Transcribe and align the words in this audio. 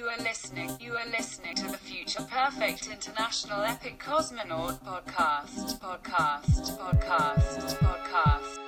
You 0.00 0.08
are 0.08 0.16
listening. 0.16 0.70
You 0.80 0.96
are 0.96 1.06
listening 1.10 1.54
to 1.56 1.66
the 1.66 1.76
Future 1.76 2.22
Perfect 2.22 2.88
International 2.90 3.60
Epic 3.64 3.98
Cosmonaut 3.98 4.78
podcast. 4.82 5.78
Podcast. 5.78 6.78
Podcast. 6.78 7.76
Podcast. 7.76 8.58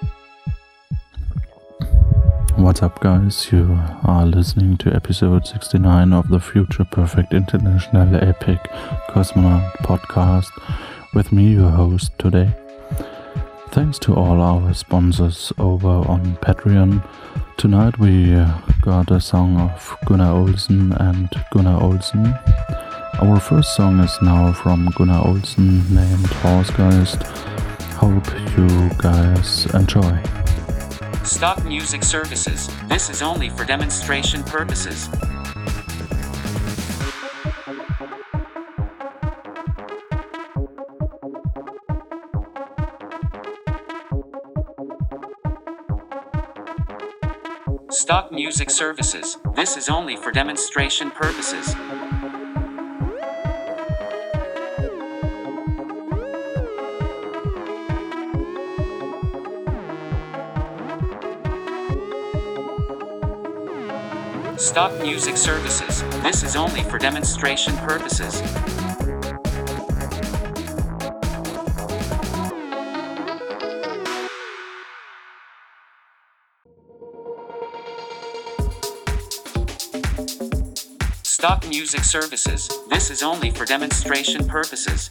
What's 2.58 2.82
up, 2.82 3.00
guys? 3.00 3.50
You 3.50 3.78
are 4.04 4.26
listening 4.26 4.76
to 4.76 4.94
episode 4.94 5.46
69 5.46 6.12
of 6.12 6.28
the 6.28 6.38
Future 6.38 6.84
Perfect 6.84 7.32
International 7.32 8.14
Epic 8.16 8.60
Cosmonaut 9.08 9.72
podcast 9.78 10.50
with 11.14 11.32
me, 11.32 11.54
your 11.54 11.70
host 11.70 12.12
today. 12.18 12.54
Thanks 13.72 13.98
to 14.00 14.14
all 14.14 14.42
our 14.42 14.74
sponsors 14.74 15.50
over 15.58 15.88
on 15.88 16.36
Patreon. 16.42 17.02
Tonight 17.56 17.98
we 17.98 18.34
uh, 18.34 18.60
got 18.82 19.10
a 19.10 19.18
song 19.18 19.58
of 19.58 19.96
Gunnar 20.04 20.30
Olsen 20.30 20.92
and 20.92 21.30
Gunnar 21.50 21.82
Olsen. 21.82 22.34
Our 23.22 23.40
first 23.40 23.74
song 23.74 24.00
is 24.00 24.14
now 24.20 24.52
from 24.52 24.90
Gunnar 24.94 25.26
Olsen 25.26 25.78
named 25.94 26.26
Horsegeist. 26.42 27.22
Hope 27.94 28.28
you 28.58 28.90
guys 28.98 29.64
enjoy. 29.74 30.22
Stock 31.24 31.64
music 31.64 32.04
services. 32.04 32.68
This 32.88 33.08
is 33.08 33.22
only 33.22 33.48
for 33.48 33.64
demonstration 33.64 34.42
purposes. 34.42 35.08
Stock 47.92 48.32
music 48.32 48.70
services. 48.70 49.36
This 49.54 49.76
is 49.76 49.90
only 49.90 50.16
for 50.16 50.32
demonstration 50.32 51.10
purposes. 51.10 51.66
Stock 64.56 64.98
music 65.02 65.36
services. 65.36 66.02
This 66.22 66.42
is 66.42 66.56
only 66.56 66.82
for 66.84 66.96
demonstration 66.96 67.76
purposes. 67.76 68.40
Stock 81.42 81.68
music 81.68 82.04
services. 82.04 82.70
This 82.88 83.10
is 83.10 83.20
only 83.20 83.50
for 83.50 83.64
demonstration 83.64 84.46
purposes. 84.46 85.10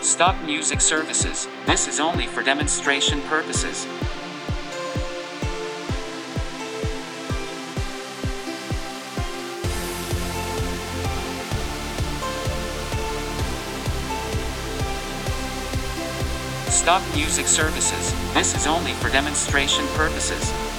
Stock 0.00 0.42
music 0.46 0.80
services. 0.80 1.46
This 1.66 1.86
is 1.88 2.00
only 2.00 2.26
for 2.26 2.42
demonstration 2.42 3.20
purposes. 3.28 3.86
Stock 16.72 17.02
music 17.14 17.46
services. 17.46 18.14
This 18.32 18.56
is 18.56 18.66
only 18.66 18.92
for 18.94 19.10
demonstration 19.10 19.86
purposes. 19.88 20.71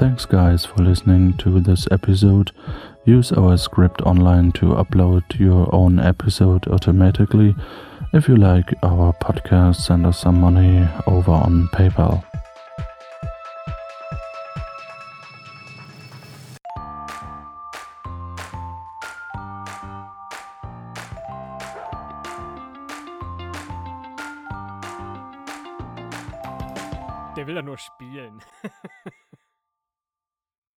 Thanks, 0.00 0.24
guys, 0.24 0.64
for 0.64 0.82
listening 0.82 1.36
to 1.36 1.60
this 1.60 1.86
episode. 1.90 2.52
Use 3.04 3.32
our 3.32 3.58
script 3.58 4.00
online 4.00 4.50
to 4.52 4.72
upload 4.72 5.38
your 5.38 5.68
own 5.74 6.00
episode 6.00 6.66
automatically. 6.68 7.54
If 8.14 8.26
you 8.26 8.36
like 8.36 8.72
our 8.82 9.12
podcast, 9.12 9.76
send 9.76 10.06
us 10.06 10.18
some 10.18 10.40
money 10.40 10.88
over 11.06 11.32
on 11.32 11.68
PayPal. 11.74 12.24
Der 27.36 27.46
will 27.46 27.56
ja 27.56 27.62
nur 27.62 27.76
spielen. 27.76 28.40